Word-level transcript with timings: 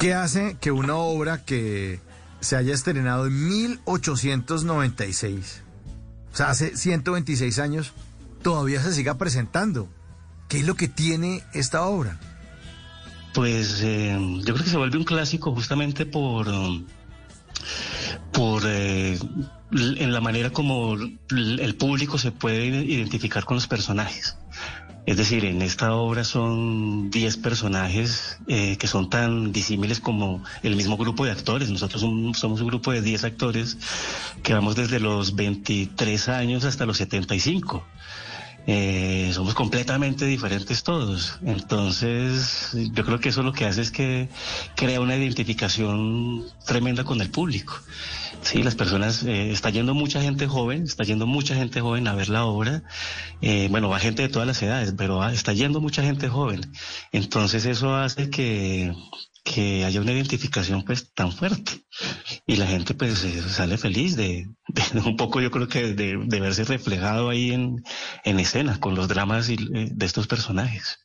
¿Qué 0.00 0.14
hace 0.14 0.56
que 0.58 0.72
una 0.72 0.96
obra 0.96 1.44
que 1.44 2.00
se 2.40 2.56
haya 2.56 2.72
estrenado 2.72 3.26
en 3.26 3.48
1896, 3.50 5.62
o 6.32 6.36
sea, 6.36 6.48
hace 6.48 6.74
126 6.74 7.58
años, 7.58 7.92
todavía 8.40 8.82
se 8.82 8.94
siga 8.94 9.18
presentando? 9.18 9.90
¿Qué 10.48 10.60
es 10.60 10.66
lo 10.66 10.74
que 10.74 10.88
tiene 10.88 11.42
esta 11.52 11.82
obra? 11.82 12.18
Pues 13.34 13.82
eh, 13.82 14.16
yo 14.38 14.54
creo 14.54 14.64
que 14.64 14.70
se 14.70 14.78
vuelve 14.78 14.96
un 14.96 15.04
clásico 15.04 15.54
justamente 15.54 16.06
por, 16.06 16.46
por 18.32 18.62
eh, 18.64 19.18
en 19.70 20.12
la 20.14 20.22
manera 20.22 20.48
como 20.48 20.94
el 20.94 21.76
público 21.76 22.16
se 22.16 22.32
puede 22.32 22.64
identificar 22.64 23.44
con 23.44 23.56
los 23.56 23.66
personajes. 23.66 24.38
Es 25.06 25.16
decir, 25.16 25.44
en 25.44 25.62
esta 25.62 25.94
obra 25.94 26.24
son 26.24 27.10
10 27.10 27.38
personajes 27.38 28.38
eh, 28.46 28.76
que 28.76 28.86
son 28.86 29.10
tan 29.10 29.52
disímiles 29.52 29.98
como 29.98 30.42
el 30.62 30.76
mismo 30.76 30.96
grupo 30.96 31.24
de 31.24 31.32
actores. 31.32 31.70
Nosotros 31.70 32.02
somos 32.36 32.60
un 32.60 32.66
grupo 32.66 32.92
de 32.92 33.02
10 33.02 33.24
actores 33.24 33.78
que 34.42 34.54
vamos 34.54 34.76
desde 34.76 35.00
los 35.00 35.34
23 35.34 36.28
años 36.28 36.64
hasta 36.64 36.86
los 36.86 36.98
75. 36.98 37.84
Eh, 38.66 39.30
somos 39.32 39.54
completamente 39.54 40.26
diferentes 40.26 40.82
todos. 40.82 41.38
Entonces, 41.44 42.70
yo 42.92 43.04
creo 43.04 43.18
que 43.18 43.30
eso 43.30 43.42
lo 43.42 43.52
que 43.52 43.64
hace 43.64 43.80
es 43.80 43.90
que 43.90 44.28
crea 44.76 45.00
una 45.00 45.16
identificación 45.16 46.44
tremenda 46.66 47.04
con 47.04 47.20
el 47.20 47.30
público. 47.30 47.74
Sí, 48.42 48.62
las 48.62 48.74
personas, 48.74 49.22
eh, 49.22 49.50
está 49.50 49.70
yendo 49.70 49.94
mucha 49.94 50.22
gente 50.22 50.46
joven, 50.46 50.84
está 50.84 51.04
yendo 51.04 51.26
mucha 51.26 51.54
gente 51.54 51.80
joven 51.80 52.08
a 52.08 52.14
ver 52.14 52.28
la 52.28 52.44
obra. 52.44 52.82
Eh, 53.42 53.68
bueno, 53.70 53.88
va 53.88 53.98
gente 53.98 54.22
de 54.22 54.28
todas 54.28 54.48
las 54.48 54.62
edades, 54.62 54.94
pero 54.96 55.26
está 55.28 55.52
yendo 55.52 55.80
mucha 55.80 56.02
gente 56.02 56.28
joven. 56.28 56.72
Entonces 57.12 57.66
eso 57.66 57.94
hace 57.94 58.30
que, 58.30 58.94
que 59.44 59.84
haya 59.84 60.00
una 60.00 60.12
identificación 60.12 60.84
pues 60.84 61.12
tan 61.12 61.32
fuerte 61.32 61.84
y 62.46 62.56
la 62.56 62.66
gente 62.66 62.94
pues 62.94 63.24
eh, 63.24 63.42
sale 63.48 63.78
feliz 63.78 64.16
de, 64.16 64.48
un 65.04 65.16
poco 65.16 65.40
yo 65.40 65.50
creo 65.50 65.68
que 65.68 65.94
de, 65.94 66.40
verse 66.40 66.64
reflejado 66.64 67.30
ahí 67.30 67.52
en, 67.52 67.82
en 68.24 68.40
escena 68.40 68.78
con 68.80 68.94
los 68.94 69.08
dramas 69.08 69.48
eh, 69.48 69.56
de 69.58 70.06
estos 70.06 70.26
personajes. 70.26 71.00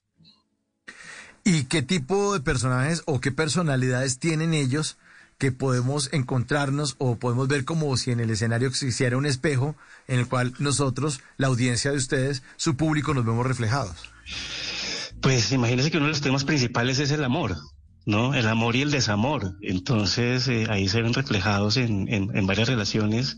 ¿Y 1.44 1.66
qué 1.66 1.82
tipo 1.82 2.34
de 2.34 2.40
personajes 2.40 3.04
o 3.06 3.22
qué 3.22 3.32
personalidades 3.32 4.20
tienen 4.20 4.54
ellos 4.54 4.98
que 5.38 5.52
podemos 5.52 6.10
encontrarnos 6.14 6.96
o 6.98 7.18
podemos 7.18 7.48
ver 7.48 7.66
como 7.66 7.96
si 7.98 8.12
en 8.12 8.20
el 8.20 8.30
escenario 8.30 8.68
existiera 8.68 9.18
un 9.18 9.26
espejo 9.26 9.76
en 10.08 10.20
el 10.20 10.28
cual 10.28 10.54
nosotros, 10.60 11.22
la 11.38 11.48
audiencia 11.48 11.92
de 11.92 11.98
ustedes, 11.98 12.44
su 12.56 12.78
público, 12.78 13.14
nos 13.14 13.26
vemos 13.26 13.46
reflejados? 13.46 13.96
Pues 15.22 15.52
imagínense 15.52 15.92
que 15.92 15.98
uno 15.98 16.08
de 16.08 16.12
los 16.12 16.22
temas 16.22 16.44
principales 16.44 17.00
es 17.00 17.12
el 17.12 17.24
amor. 17.24 17.58
¿no? 18.06 18.36
El 18.36 18.48
amor 18.48 18.76
y 18.76 18.84
el 18.84 18.92
desamor. 18.92 19.58
Entonces 19.62 20.48
eh, 20.48 20.68
ahí 20.70 20.88
se 20.88 21.02
ven 21.02 21.14
reflejados 21.14 21.78
en, 21.78 22.08
en, 22.08 22.46
varias 22.46 22.70
relaciones 22.70 23.38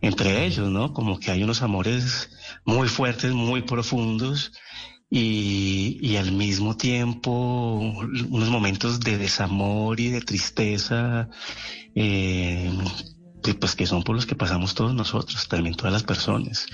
entre 0.00 0.44
ellos, 0.44 0.68
¿no? 0.68 0.92
Como 0.92 1.20
que 1.20 1.30
hay 1.30 1.44
unos 1.44 1.62
amores 1.62 2.30
muy 2.64 2.88
fuertes, 2.88 3.32
muy 3.32 3.62
profundos 3.62 4.52
y, 5.10 5.98
y 6.00 6.16
al 6.16 6.32
mismo 6.32 6.76
tiempo 6.76 7.30
unos 8.30 8.48
momentos 8.50 9.00
de 9.00 9.18
desamor 9.18 10.00
y 10.00 10.10
de 10.10 10.20
tristeza. 10.22 11.28
Eh, 11.94 12.72
pues 13.58 13.74
que 13.74 13.86
son 13.86 14.02
por 14.02 14.14
los 14.14 14.26
que 14.26 14.34
pasamos 14.34 14.74
todos 14.74 14.94
nosotros, 14.94 15.48
también 15.48 15.74
todas 15.74 15.92
las 15.92 16.02
personas. 16.02 16.66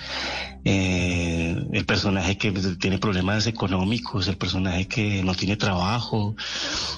Eh, 0.65 1.57
el 1.73 1.87
personaje 1.87 2.37
que 2.39 2.51
tiene 2.51 2.99
problemas 2.99 3.47
económicos, 3.47 4.27
el 4.27 4.37
personaje 4.37 4.89
que 4.89 5.23
no 5.23 5.35
tiene 5.35 5.57
trabajo, 5.57 6.35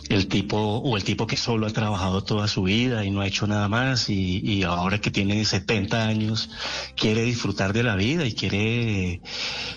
el 0.08 0.26
tipo 0.26 0.56
o 0.56 0.96
el 0.96 1.04
tipo 1.04 1.26
que 1.26 1.36
solo 1.36 1.66
ha 1.66 1.70
trabajado 1.70 2.24
toda 2.24 2.48
su 2.48 2.62
vida 2.62 3.04
y 3.04 3.10
no 3.10 3.20
ha 3.20 3.26
hecho 3.26 3.46
nada 3.46 3.68
más 3.68 4.08
y, 4.08 4.62
ahora 4.62 5.00
que 5.00 5.10
tiene 5.10 5.44
70 5.44 6.06
años 6.06 6.50
quiere 6.96 7.22
disfrutar 7.22 7.72
de 7.72 7.82
la 7.82 7.94
vida 7.96 8.24
y 8.26 8.32
quiere 8.32 9.20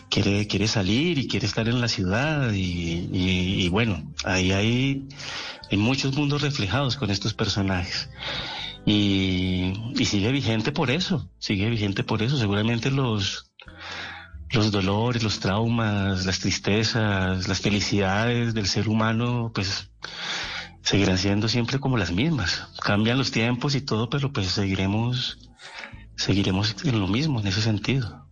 quiere 0.09 0.47
quiere 0.47 0.67
salir 0.67 1.17
y 1.17 1.27
quiere 1.27 1.45
estar 1.45 1.67
en 1.67 1.81
la 1.81 1.87
ciudad 1.87 2.51
y, 2.53 3.67
bueno 3.69 4.01
ahí 4.23 4.51
hay 4.51 5.07
muchos 5.77 6.15
mundos 6.15 6.41
reflejados 6.41 6.95
con 6.97 7.11
estos 7.11 7.33
personajes. 7.33 8.09
Y, 8.85 9.73
sigue 10.05 10.31
vigente 10.31 10.71
por 10.71 10.89
eso, 10.89 11.29
sigue 11.39 11.69
vigente 11.69 12.03
por 12.03 12.21
eso. 12.23 12.37
Seguramente 12.37 12.89
los, 12.91 13.51
los 14.49 14.71
dolores, 14.71 15.23
los 15.23 15.39
traumas, 15.39 16.25
las 16.25 16.39
tristezas, 16.39 17.47
las 17.47 17.61
felicidades 17.61 18.53
del 18.53 18.67
ser 18.67 18.89
humano, 18.89 19.51
pues 19.53 19.91
seguirán 20.81 21.17
siendo 21.17 21.47
siempre 21.47 21.79
como 21.79 21.97
las 21.97 22.11
mismas. 22.11 22.67
Cambian 22.83 23.17
los 23.17 23.31
tiempos 23.31 23.75
y 23.75 23.81
todo, 23.81 24.09
pero 24.09 24.33
pues 24.33 24.47
seguiremos, 24.47 25.51
seguiremos 26.15 26.75
en 26.83 26.99
lo 26.99 27.07
mismo, 27.07 27.39
en 27.39 27.47
ese 27.47 27.61
sentido. 27.61 28.27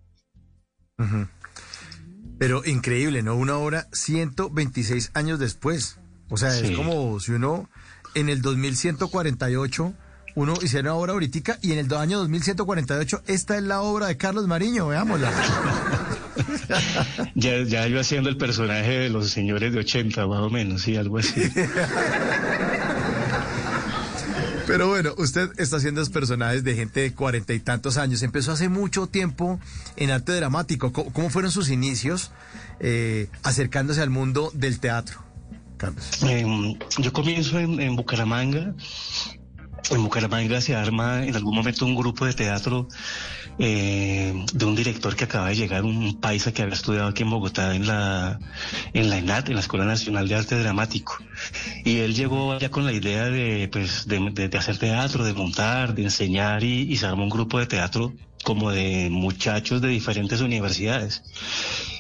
Pero 2.40 2.66
increíble, 2.66 3.22
¿no? 3.22 3.36
Una 3.36 3.58
hora 3.58 3.88
126 3.94 5.12
años 5.14 5.40
después. 5.40 6.00
O 6.30 6.38
sea, 6.38 6.58
es 6.58 6.72
como 6.72 7.20
si 7.20 7.32
uno 7.32 7.70
en 8.16 8.30
el 8.30 8.42
2148 8.42 9.94
uno 10.36 10.54
hiciera 10.62 10.92
una 10.92 11.00
obra 11.00 11.14
ahorita 11.14 11.58
y 11.62 11.74
en 11.74 11.80
el 11.80 11.94
año 11.94 12.20
2148 12.20 13.24
esta 13.28 13.58
es 13.58 13.64
la 13.64 13.82
obra 13.82 14.08
de 14.08 14.18
Carlos 14.18 14.48
Mariño, 14.48 14.88
veámosla. 14.88 15.32
ya, 17.36 17.62
ya 17.64 17.88
yo 17.88 18.00
haciendo 18.00 18.30
el 18.30 18.38
personaje 18.38 19.00
de 19.00 19.10
los 19.10 19.30
señores 19.30 19.74
de 19.74 19.80
80, 19.80 20.28
más 20.28 20.40
o 20.40 20.50
menos, 20.50 20.82
sí, 20.82 20.96
algo 20.96 21.18
así. 21.18 21.42
Pero 24.68 24.88
bueno, 24.88 25.14
usted 25.18 25.50
está 25.58 25.78
haciendo 25.78 26.02
los 26.02 26.12
personajes 26.12 26.64
de 26.64 26.76
gente 26.76 27.00
de 27.00 27.12
cuarenta 27.14 27.54
y 27.56 27.60
tantos 27.60 27.98
años. 27.98 28.22
Empezó 28.22 28.52
hace 28.52 28.70
mucho 28.70 29.08
tiempo 29.08 29.60
en 29.96 30.12
arte 30.12 30.32
dramático. 30.34 30.94
¿Cómo, 30.94 31.32
fueron 31.32 31.50
sus 31.50 31.72
inicios 31.72 32.32
eh, 32.80 33.30
acercándose 33.42 34.02
al 34.02 34.12
mundo 34.12 34.52
del 34.54 34.80
teatro, 34.80 35.24
Carlos? 35.78 36.22
Em, 36.22 36.78
yo 37.00 37.12
comienzo 37.12 37.58
en 37.58 37.96
Bucaramanga 37.96 38.76
en 39.92 40.04
Bucaramanga 40.04 40.62
se 40.62 40.76
arma 40.76 41.26
en 41.26 41.36
algún 41.36 41.56
momento 41.56 41.86
un 41.86 41.96
grupo 41.96 42.26
de 42.26 42.34
teatro 42.34 42.88
eh, 43.58 44.46
de 44.54 44.66
un 44.66 44.76
director 44.76 45.16
que 45.16 45.26
acaba 45.26 45.50
de 45.50 45.56
llegar, 45.56 45.84
un 45.84 46.20
paisa 46.20 46.54
que 46.54 46.62
había 46.62 46.76
estudiado 46.76 47.10
aquí 47.10 47.24
en 47.24 47.30
Bogotá 47.30 47.76
en 47.76 47.88
la, 47.88 48.40
en 48.94 49.10
la 49.10 49.18
ENAT, 49.18 49.50
en 49.50 49.56
la 49.56 49.62
Escuela 49.62 49.86
Nacional 49.86 50.28
de 50.28 50.36
Arte 50.36 50.58
Dramático. 50.58 51.18
Y 51.84 51.98
él 51.98 52.16
llegó 52.16 52.54
allá 52.54 52.72
con 52.72 52.86
la 52.86 52.94
idea 52.94 53.26
de, 53.26 53.68
pues, 53.70 54.08
de, 54.08 54.50
hacer 54.58 54.78
teatro, 54.78 55.26
de 55.26 55.34
montar, 55.34 55.94
de 55.94 56.04
enseñar 56.04 56.64
y, 56.64 56.84
y 56.84 56.96
se 56.98 57.06
armó 57.06 57.24
un 57.24 57.30
grupo 57.30 57.60
de 57.60 57.66
teatro 57.66 58.14
como 58.44 58.72
de 58.72 59.10
muchachos 59.10 59.82
de 59.82 59.90
diferentes 59.90 60.40
universidades. 60.42 61.24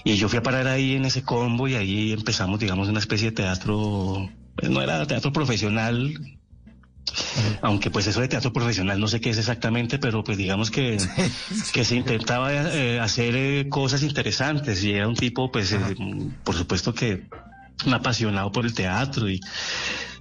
Y 0.05 0.15
yo 0.15 0.29
fui 0.29 0.39
a 0.39 0.43
parar 0.43 0.67
ahí 0.67 0.95
en 0.95 1.05
ese 1.05 1.23
combo 1.23 1.67
y 1.67 1.75
ahí 1.75 2.13
empezamos, 2.13 2.59
digamos, 2.59 2.87
una 2.87 2.99
especie 2.99 3.31
de 3.31 3.35
teatro, 3.35 4.29
pues 4.55 4.71
no 4.71 4.81
era 4.81 5.05
teatro 5.05 5.33
profesional, 5.33 6.38
aunque 7.61 7.89
pues 7.89 8.07
eso 8.07 8.21
de 8.21 8.27
teatro 8.27 8.53
profesional 8.53 8.99
no 8.99 9.07
sé 9.07 9.21
qué 9.21 9.29
es 9.29 9.37
exactamente, 9.37 9.99
pero 9.99 10.23
pues 10.23 10.37
digamos 10.37 10.71
que, 10.71 10.97
que 11.73 11.85
se 11.85 11.95
intentaba 11.95 12.51
eh, 12.53 12.99
hacer 12.99 13.35
eh, 13.35 13.69
cosas 13.69 14.03
interesantes 14.03 14.83
y 14.83 14.93
era 14.93 15.07
un 15.07 15.15
tipo 15.15 15.51
pues 15.51 15.71
eh, 15.71 15.79
por 16.43 16.55
supuesto 16.55 16.93
que 16.93 17.27
un 17.85 17.93
apasionado 17.93 18.51
por 18.51 18.65
el 18.65 18.73
teatro 18.73 19.29
y, 19.29 19.39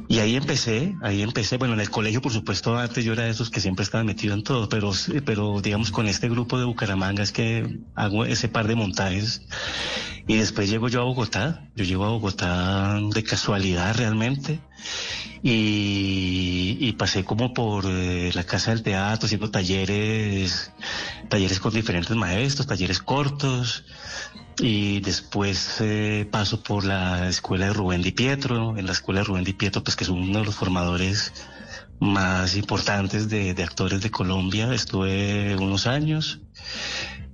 y 0.07 0.21
ahí 0.21 0.37
empecé, 0.37 0.95
ahí 1.03 1.23
empecé, 1.23 1.57
bueno, 1.57 1.75
en 1.75 1.81
el 1.81 1.91
colegio 1.91 2.23
por 2.23 2.33
supuesto 2.33 2.79
antes 2.79 3.05
yo 3.05 3.15
era 3.15 3.25
de 3.25 3.31
esos 3.31 3.51
que 3.51 3.61
siempre 3.61 3.83
estaba 3.83 4.05
metido 4.05 4.35
en 4.35 4.45
todo, 4.45 4.69
pero, 4.69 4.93
pero 5.25 5.61
digamos 5.61 5.91
con 5.91 6.07
este 6.07 6.29
grupo 6.29 6.59
de 6.59 6.65
Bucaramanga 6.65 7.23
es 7.23 7.33
que 7.33 7.81
hago 7.97 8.25
ese 8.25 8.49
par 8.49 8.69
de 8.69 8.77
montajes 8.77 9.43
y 10.29 10.37
después 10.37 10.71
llego 10.71 10.89
yo 10.89 11.01
a 11.01 11.05
Bogotá, 11.05 11.69
yo 11.75 11.85
llego 11.85 12.05
a 12.05 12.11
Bogotá 12.11 13.01
de 13.13 13.25
casualidad 13.25 13.97
realmente 13.97 14.61
y, 15.43 16.93
pasé 16.99 17.25
como 17.25 17.55
por 17.55 17.85
eh, 17.87 18.31
la 18.35 18.45
casa 18.45 18.73
del 18.73 18.83
teatro 18.83 19.27
haciendo 19.27 19.51
talleres, 19.51 20.73
talleres 21.29 21.61
con 21.61 21.73
diferentes 21.73 22.17
maestros, 22.17 22.67
talleres 22.67 22.99
cortos 22.99 23.85
y 24.59 25.01
después 25.01 25.77
eh, 25.81 26.27
paso 26.31 26.63
por 26.63 26.85
la 26.85 27.29
escuela 27.29 27.67
de 27.67 27.73
Rubén 27.73 28.03
Di 28.03 28.11
Pietro, 28.11 28.77
en 28.77 28.87
la 28.87 28.93
escuela 28.93 29.21
de 29.21 29.25
Rubén 29.25 29.45
Di 29.45 29.53
Pietro, 29.53 29.85
pues 29.85 29.95
que 29.95 30.05
es 30.05 30.11
uno 30.11 30.41
de 30.41 30.45
los 30.45 30.57
formadores 30.57 31.33
más 32.01 32.57
importantes 32.57 33.29
de, 33.29 33.51
actores 33.63 34.01
de 34.01 34.11
Colombia, 34.11 34.73
estuve 34.73 35.57
unos 35.57 35.87
años. 35.87 36.41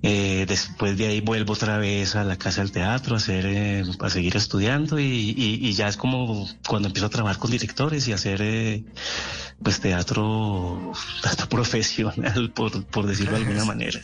Eh, 0.07 0.45
después 0.47 0.99
de 0.99 1.07
ahí 1.07 1.21
vuelvo 1.23 1.55
otra 1.55 1.79
vez 1.79 2.15
a 2.15 2.25
la 2.25 2.37
casa 2.37 2.61
del 2.61 2.73
teatro 2.73 3.15
a 3.15 3.17
hacer, 3.17 3.47
eh, 3.47 3.83
a 4.01 4.11
seguir 4.11 4.37
estudiando 4.37 5.01
y, 5.01 5.73
ya 5.73 5.89
es 5.89 5.97
como 5.97 6.47
cuando 6.69 6.89
empiezo 6.89 7.07
a 7.07 7.11
trabajar 7.11 7.39
con 7.39 7.51
directores 7.51 8.07
y 8.07 8.13
hacer 8.13 8.85
pues 9.63 9.81
teatro, 9.81 10.93
teatro 11.23 11.49
profesional, 11.49 12.53
por, 12.55 12.85
por 12.85 13.07
decirlo 13.07 13.33
de 13.33 13.45
alguna 13.45 13.65
manera. 13.65 13.99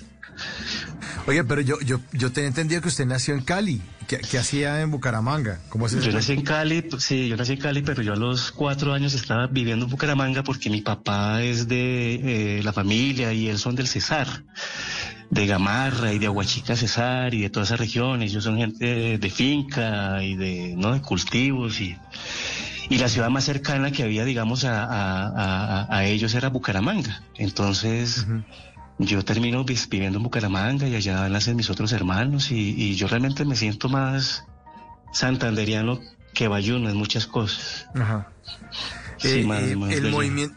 Oye, 1.27 1.45
pero 1.45 1.61
yo, 1.61 1.79
yo, 1.81 2.01
yo 2.13 2.33
tenía 2.33 2.49
entendido 2.49 2.81
que 2.81 2.89
usted 2.89 3.07
nació 3.07 3.35
en 3.35 3.43
Cali. 3.43 3.83
¿Qué, 4.07 4.39
hacía 4.39 4.81
en 4.81 4.91
Bucaramanga? 4.91 5.61
¿Cómo 5.69 5.87
yo 5.87 6.11
nací 6.11 6.33
en 6.33 6.43
Cali, 6.43 6.83
pues, 6.83 7.05
sí, 7.05 7.29
yo 7.29 7.37
nací 7.37 7.53
en 7.53 7.61
Cali, 7.61 7.83
pero 7.83 8.03
yo 8.03 8.15
a 8.15 8.17
los 8.17 8.51
cuatro 8.51 8.93
años 8.93 9.15
estaba 9.15 9.47
viviendo 9.47 9.85
en 9.85 9.91
Bucaramanga 9.91 10.43
porque 10.43 10.69
mi 10.69 10.81
papá 10.81 11.43
es 11.43 11.69
de 11.69 12.59
eh, 12.59 12.63
la 12.65 12.73
familia 12.73 13.33
y 13.33 13.49
él 13.49 13.59
son 13.59 13.77
del 13.77 13.87
Cesar, 13.87 14.43
de 15.31 15.47
Gamarra 15.47 16.13
y 16.13 16.19
de 16.19 16.27
Aguachica 16.27 16.77
Cesar 16.77 17.35
y 17.35 17.43
de 17.43 17.51
todas 17.51 17.69
esas 17.69 17.81
regiones. 17.81 18.31
Ellos 18.31 18.45
son 18.45 18.59
gente 18.59 19.19
de 19.19 19.31
finca 19.31 20.23
y 20.23 20.37
de, 20.37 20.75
¿no? 20.77 20.93
de 20.93 21.01
cultivos 21.01 21.81
y 21.81 21.97
y 22.91 22.99
la 22.99 23.09
ciudad 23.09 23.31
más 23.31 23.45
cercana 23.45 23.93
que 23.93 24.03
había, 24.03 24.25
digamos, 24.25 24.65
a, 24.65 24.83
a, 24.85 25.97
a, 25.97 26.05
ellos 26.07 26.35
era 26.35 26.49
Bucaramanga. 26.49 27.23
Entonces, 27.37 28.27
yo 28.99 29.25
termino 29.25 29.65
viviendo 29.65 30.19
en 30.19 30.25
Bucaramanga 30.25 30.89
y 30.89 30.97
allá 30.97 31.29
nacen 31.29 31.55
mis 31.57 31.71
otros 31.71 31.93
hermanos 31.93 32.51
y, 32.51 32.97
yo 32.97 33.07
realmente 33.07 33.45
me 33.45 33.55
siento 33.55 33.89
más 33.89 34.45
santanderiano 35.13 36.01
que 36.35 36.49
bayuno 36.49 36.91
en 36.91 36.97
muchas 36.97 37.29
cosas. 37.29 37.89
Ajá. 37.95 38.29
Sí, 39.19 39.29
eh, 39.29 39.47
eh, 39.49 39.77
el 39.93 40.11
movimiento. 40.11 40.57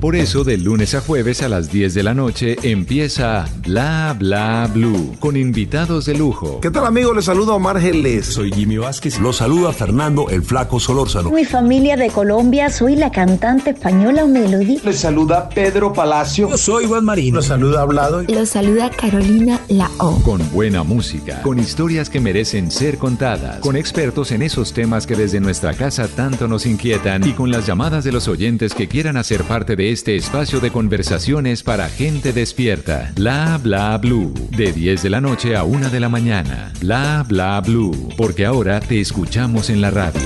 Por 0.00 0.14
eso, 0.14 0.44
de 0.44 0.58
lunes 0.58 0.94
a 0.94 1.00
jueves 1.00 1.42
a 1.42 1.48
las 1.48 1.72
10 1.72 1.94
de 1.94 2.02
la 2.02 2.12
noche 2.12 2.56
empieza 2.62 3.46
Bla 3.66 4.14
Bla 4.18 4.70
Blue 4.72 5.16
con 5.18 5.36
invitados 5.36 6.04
de 6.04 6.14
lujo. 6.14 6.60
¿Qué 6.60 6.70
tal, 6.70 6.84
amigos? 6.84 7.16
Les 7.16 7.24
saludo 7.24 7.52
a 7.52 7.56
Omar 7.56 7.80
Soy 8.22 8.52
Jimmy 8.52 8.76
Vázquez. 8.76 9.18
Los 9.18 9.36
saluda 9.36 9.72
Fernando 9.72 10.28
el 10.28 10.42
Flaco 10.42 10.78
Solórzano. 10.80 11.30
Mi 11.30 11.46
familia 11.46 11.96
de 11.96 12.10
Colombia, 12.10 12.68
soy 12.68 12.94
la 12.96 13.10
cantante 13.10 13.70
española 13.70 14.26
Melody. 14.26 14.80
Les 14.84 14.98
saluda 14.98 15.48
Pedro 15.48 15.94
Palacio. 15.94 16.50
Yo 16.50 16.58
soy 16.58 16.86
Juan 16.86 17.04
Marino. 17.04 17.36
Los 17.36 17.46
saluda 17.46 17.80
Hablado. 17.80 18.22
Los 18.24 18.50
saluda 18.50 18.90
Carolina 18.90 19.60
Lao. 19.68 20.20
Con 20.22 20.42
buena 20.52 20.82
música, 20.82 21.40
con 21.40 21.58
historias 21.58 22.10
que 22.10 22.20
merecen 22.20 22.70
ser 22.70 22.98
contadas, 22.98 23.60
con 23.60 23.76
expertos 23.76 24.30
en 24.32 24.42
esos 24.42 24.74
temas 24.74 25.06
que 25.06 25.16
desde 25.16 25.40
nuestra 25.40 25.72
casa 25.72 26.06
tanto 26.06 26.48
nos 26.48 26.66
inquietan 26.66 27.26
y 27.26 27.32
con 27.32 27.50
las 27.50 27.66
llamadas 27.66 28.04
de 28.04 28.12
los 28.12 28.28
oyentes 28.28 28.74
que 28.74 28.88
quieran 28.88 29.16
hacer 29.16 29.42
parte 29.44 29.74
de 29.86 29.92
este 29.92 30.16
espacio 30.16 30.58
de 30.58 30.72
conversaciones 30.72 31.62
para 31.62 31.88
gente 31.88 32.32
despierta. 32.32 33.12
Bla 33.14 33.58
bla 33.62 33.96
blue. 33.98 34.34
De 34.56 34.72
10 34.72 35.02
de 35.02 35.10
la 35.10 35.20
noche 35.20 35.54
a 35.54 35.62
1 35.62 35.90
de 35.90 36.00
la 36.00 36.08
mañana. 36.08 36.72
Bla 36.80 37.24
bla 37.28 37.60
blue. 37.60 38.08
Porque 38.16 38.44
ahora 38.44 38.80
te 38.80 39.00
escuchamos 39.00 39.70
en 39.70 39.80
la 39.80 39.90
radio. 39.90 40.20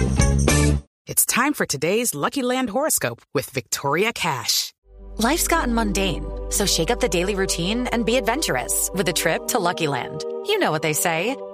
It's 1.07 1.27
time 1.27 1.53
for 1.53 1.67
today's 1.67 2.15
Lucky 2.15 2.43
Land 2.43 2.71
horoscope 2.71 3.21
with 3.35 3.51
Victoria 3.51 4.13
Cash. 4.13 4.73
Life's 5.19 5.49
gotten 5.49 5.75
mundane, 5.75 6.25
so 6.51 6.65
shake 6.65 6.91
up 6.91 7.01
the 7.01 7.09
daily 7.09 7.35
routine 7.35 7.87
and 7.93 8.07
be 8.07 8.17
adventurous 8.17 8.91
with 8.95 9.09
a 9.09 9.13
trip 9.13 9.49
to 9.49 9.59
Lucky 9.59 9.89
Land. 9.89 10.25
You 10.47 10.59
know 10.59 10.71
what 10.71 10.83
they 10.83 10.95
say. 10.95 11.37